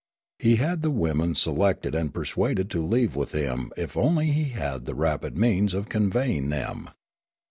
He 0.39 0.55
had 0.55 0.81
the 0.81 0.89
women 0.89 1.35
selected 1.35 1.93
and 1.93 2.11
persuaded 2.11 2.71
to 2.71 2.81
leave 2.83 3.15
with 3.15 3.33
him 3.33 3.71
if 3.77 3.95
only 3.95 4.31
he 4.31 4.45
had 4.45 4.85
the 4.85 4.95
rapid 4.95 5.37
means 5.37 5.75
of 5.75 5.89
conveying 5.89 6.49
them. 6.49 6.89